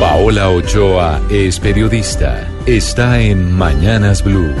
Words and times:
Paola 0.00 0.50
Ochoa 0.50 1.20
es 1.30 1.60
periodista. 1.60 2.48
Está 2.66 3.20
en 3.20 3.52
Mañanas 3.52 4.24
Blue. 4.24 4.52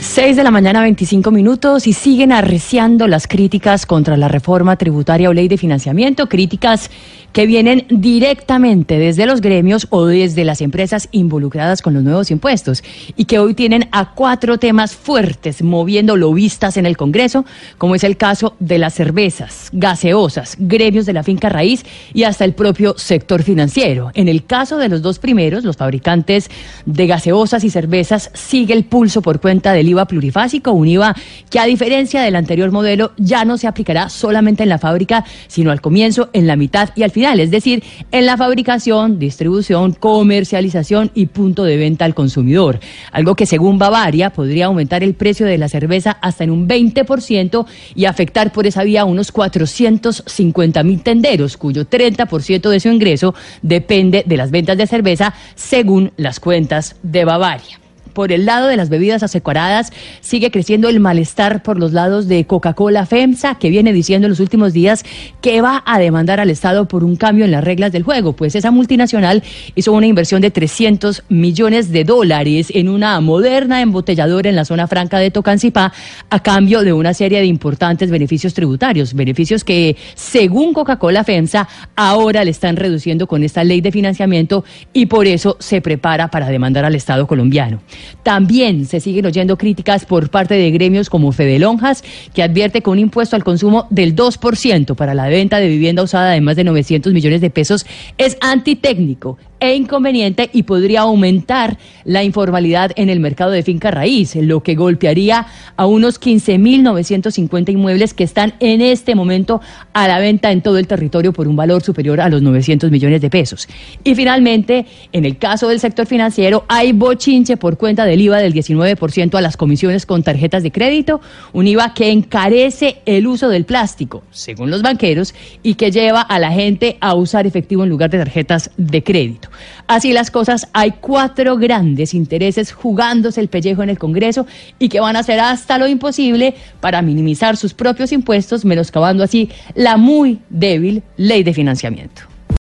6 0.00 0.36
de 0.36 0.42
la 0.42 0.50
mañana, 0.50 0.82
25 0.82 1.30
minutos, 1.30 1.86
y 1.86 1.92
siguen 1.92 2.32
arreciando 2.32 3.06
las 3.06 3.28
críticas 3.28 3.86
contra 3.86 4.16
la 4.16 4.26
reforma 4.26 4.76
tributaria 4.76 5.28
o 5.28 5.32
ley 5.32 5.48
de 5.48 5.58
financiamiento, 5.58 6.28
críticas 6.28 6.90
que 7.32 7.46
vienen 7.46 7.86
directamente 7.88 8.98
desde 8.98 9.26
los 9.26 9.40
gremios 9.40 9.86
o 9.90 10.06
desde 10.06 10.44
las 10.44 10.60
empresas 10.60 11.08
involucradas 11.12 11.82
con 11.82 11.94
los 11.94 12.02
nuevos 12.02 12.30
impuestos 12.30 12.82
y 13.16 13.26
que 13.26 13.38
hoy 13.38 13.54
tienen 13.54 13.88
a 13.92 14.14
cuatro 14.14 14.58
temas 14.58 14.94
fuertes 14.94 15.62
moviendo 15.62 16.16
lobistas 16.16 16.76
en 16.76 16.86
el 16.86 16.96
Congreso, 16.96 17.44
como 17.78 17.94
es 17.94 18.04
el 18.04 18.16
caso 18.16 18.56
de 18.58 18.78
las 18.78 18.94
cervezas, 18.94 19.68
gaseosas, 19.72 20.56
gremios 20.58 21.06
de 21.06 21.12
la 21.12 21.22
finca 21.22 21.48
raíz 21.48 21.84
y 22.12 22.24
hasta 22.24 22.44
el 22.44 22.54
propio 22.54 22.94
sector 22.98 23.42
financiero. 23.42 24.10
En 24.14 24.28
el 24.28 24.44
caso 24.44 24.78
de 24.78 24.88
los 24.88 25.02
dos 25.02 25.18
primeros, 25.18 25.64
los 25.64 25.76
fabricantes 25.76 26.50
de 26.86 27.06
gaseosas 27.06 27.64
y 27.64 27.70
cervezas, 27.70 28.30
sigue 28.34 28.74
el 28.74 28.84
pulso 28.84 29.22
por 29.22 29.40
cuenta 29.40 29.72
del 29.72 29.88
IVA 29.88 30.06
plurifásico, 30.06 30.72
un 30.72 30.88
IVA 30.88 31.14
que 31.48 31.60
a 31.60 31.66
diferencia 31.66 32.22
del 32.22 32.36
anterior 32.36 32.72
modelo 32.72 33.12
ya 33.16 33.44
no 33.44 33.56
se 33.56 33.66
aplicará 33.66 34.08
solamente 34.08 34.62
en 34.62 34.68
la 34.68 34.78
fábrica, 34.78 35.24
sino 35.46 35.70
al 35.70 35.80
comienzo, 35.80 36.30
en 36.32 36.46
la 36.46 36.56
mitad 36.56 36.90
y 36.96 37.02
al 37.02 37.10
final 37.10 37.19
es 37.20 37.50
decir, 37.50 37.82
en 38.12 38.26
la 38.26 38.36
fabricación, 38.36 39.18
distribución, 39.18 39.92
comercialización 39.92 41.10
y 41.14 41.26
punto 41.26 41.64
de 41.64 41.76
venta 41.76 42.04
al 42.04 42.14
consumidor. 42.14 42.80
Algo 43.12 43.34
que 43.34 43.46
según 43.46 43.78
Bavaria 43.78 44.30
podría 44.30 44.66
aumentar 44.66 45.02
el 45.02 45.14
precio 45.14 45.46
de 45.46 45.58
la 45.58 45.68
cerveza 45.68 46.18
hasta 46.20 46.44
en 46.44 46.50
un 46.50 46.68
20% 46.68 47.66
y 47.94 48.04
afectar 48.06 48.52
por 48.52 48.66
esa 48.66 48.84
vía 48.84 49.02
a 49.02 49.04
unos 49.04 49.32
450 49.32 50.82
mil 50.82 51.02
tenderos, 51.02 51.56
cuyo 51.56 51.84
30% 51.88 52.68
de 52.68 52.80
su 52.80 52.88
ingreso 52.88 53.34
depende 53.62 54.24
de 54.26 54.36
las 54.36 54.50
ventas 54.50 54.78
de 54.78 54.86
cerveza, 54.86 55.34
según 55.54 56.12
las 56.16 56.40
cuentas 56.40 56.96
de 57.02 57.24
Bavaria 57.24 57.79
por 58.12 58.32
el 58.32 58.46
lado 58.46 58.68
de 58.68 58.76
las 58.76 58.88
bebidas 58.88 59.22
azucaradas 59.22 59.92
sigue 60.20 60.50
creciendo 60.50 60.88
el 60.88 61.00
malestar 61.00 61.62
por 61.62 61.78
los 61.78 61.92
lados 61.92 62.28
de 62.28 62.46
Coca-Cola 62.46 63.06
FEMSA, 63.06 63.56
que 63.56 63.70
viene 63.70 63.92
diciendo 63.92 64.26
en 64.26 64.30
los 64.30 64.40
últimos 64.40 64.72
días 64.72 65.04
que 65.40 65.60
va 65.60 65.82
a 65.86 65.98
demandar 65.98 66.40
al 66.40 66.50
Estado 66.50 66.86
por 66.86 67.04
un 67.04 67.16
cambio 67.16 67.44
en 67.44 67.50
las 67.50 67.64
reglas 67.64 67.92
del 67.92 68.02
juego, 68.02 68.34
pues 68.34 68.54
esa 68.54 68.70
multinacional 68.70 69.42
hizo 69.74 69.92
una 69.92 70.06
inversión 70.06 70.42
de 70.42 70.50
300 70.50 71.24
millones 71.28 71.90
de 71.90 72.04
dólares 72.04 72.72
en 72.74 72.88
una 72.88 73.20
moderna 73.20 73.80
embotelladora 73.80 74.50
en 74.50 74.56
la 74.56 74.64
zona 74.64 74.86
franca 74.86 75.18
de 75.18 75.30
Tocancipá 75.30 75.92
a 76.28 76.40
cambio 76.40 76.82
de 76.82 76.92
una 76.92 77.14
serie 77.14 77.40
de 77.40 77.46
importantes 77.46 78.10
beneficios 78.10 78.54
tributarios, 78.54 79.14
beneficios 79.14 79.64
que 79.64 79.96
según 80.14 80.72
Coca-Cola 80.72 81.24
FEMSA 81.24 81.68
ahora 81.96 82.44
le 82.44 82.50
están 82.50 82.76
reduciendo 82.76 83.26
con 83.26 83.42
esta 83.44 83.64
ley 83.64 83.80
de 83.80 83.92
financiamiento 83.92 84.64
y 84.92 85.06
por 85.06 85.26
eso 85.26 85.56
se 85.60 85.80
prepara 85.80 86.28
para 86.28 86.48
demandar 86.48 86.84
al 86.84 86.94
Estado 86.94 87.26
colombiano. 87.26 87.80
También 88.22 88.86
se 88.86 89.00
siguen 89.00 89.26
oyendo 89.26 89.56
críticas 89.56 90.04
por 90.04 90.30
parte 90.30 90.54
de 90.54 90.70
gremios 90.70 91.10
como 91.10 91.32
Fede 91.32 91.58
Lonjas, 91.58 92.04
que 92.34 92.42
advierte 92.42 92.82
que 92.82 92.90
un 92.90 92.98
impuesto 92.98 93.36
al 93.36 93.44
consumo 93.44 93.86
del 93.90 94.14
2% 94.14 94.94
para 94.94 95.14
la 95.14 95.28
venta 95.28 95.58
de 95.58 95.68
vivienda 95.68 96.02
usada 96.02 96.30
de 96.30 96.40
más 96.40 96.56
de 96.56 96.64
900 96.64 97.12
millones 97.12 97.40
de 97.40 97.50
pesos 97.50 97.86
es 98.18 98.36
antitécnico 98.40 99.38
e 99.60 99.74
inconveniente 99.74 100.50
y 100.52 100.64
podría 100.64 101.02
aumentar 101.02 101.78
la 102.04 102.24
informalidad 102.24 102.90
en 102.96 103.10
el 103.10 103.20
mercado 103.20 103.50
de 103.50 103.62
finca 103.62 103.90
raíz, 103.90 104.34
lo 104.36 104.62
que 104.62 104.74
golpearía 104.74 105.46
a 105.76 105.86
unos 105.86 106.20
15.950 106.20 107.72
inmuebles 107.72 108.14
que 108.14 108.24
están 108.24 108.54
en 108.60 108.80
este 108.80 109.14
momento 109.14 109.60
a 109.92 110.08
la 110.08 110.18
venta 110.18 110.50
en 110.50 110.62
todo 110.62 110.78
el 110.78 110.86
territorio 110.86 111.32
por 111.32 111.46
un 111.46 111.56
valor 111.56 111.82
superior 111.82 112.20
a 112.20 112.28
los 112.28 112.42
900 112.42 112.90
millones 112.90 113.20
de 113.20 113.30
pesos. 113.30 113.68
Y 114.02 114.14
finalmente, 114.14 114.86
en 115.12 115.24
el 115.24 115.38
caso 115.38 115.68
del 115.68 115.80
sector 115.80 116.06
financiero, 116.06 116.64
hay 116.68 116.92
bochinche 116.92 117.56
por 117.56 117.76
cuenta 117.76 118.04
del 118.04 118.20
IVA 118.20 118.38
del 118.38 118.54
19% 118.54 119.34
a 119.34 119.40
las 119.40 119.56
comisiones 119.56 120.06
con 120.06 120.22
tarjetas 120.22 120.62
de 120.62 120.72
crédito, 120.72 121.20
un 121.52 121.66
IVA 121.66 121.94
que 121.94 122.10
encarece 122.10 123.02
el 123.06 123.26
uso 123.26 123.48
del 123.48 123.64
plástico, 123.64 124.22
según 124.30 124.70
los 124.70 124.82
banqueros, 124.82 125.34
y 125.62 125.74
que 125.74 125.90
lleva 125.90 126.22
a 126.22 126.38
la 126.38 126.52
gente 126.52 126.96
a 127.00 127.14
usar 127.14 127.46
efectivo 127.46 127.84
en 127.84 127.90
lugar 127.90 128.10
de 128.10 128.18
tarjetas 128.18 128.70
de 128.76 129.02
crédito. 129.02 129.49
Así 129.86 130.12
las 130.12 130.30
cosas, 130.30 130.68
hay 130.72 130.92
cuatro 131.00 131.56
grandes 131.56 132.14
intereses 132.14 132.72
jugándose 132.72 133.40
el 133.40 133.48
pellejo 133.48 133.82
en 133.82 133.90
el 133.90 133.98
Congreso 133.98 134.46
y 134.78 134.88
que 134.88 135.00
van 135.00 135.16
a 135.16 135.20
hacer 135.20 135.40
hasta 135.40 135.78
lo 135.78 135.86
imposible 135.86 136.54
para 136.80 137.02
minimizar 137.02 137.56
sus 137.56 137.74
propios 137.74 138.12
impuestos, 138.12 138.64
menoscabando 138.64 139.24
así 139.24 139.50
la 139.74 139.96
muy 139.96 140.40
débil 140.48 141.02
ley 141.16 141.42
de 141.42 141.54
financiamiento. 141.54 142.22